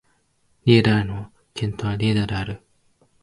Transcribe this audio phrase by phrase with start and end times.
[0.65, 2.63] リェイダ県の県都はリェイダである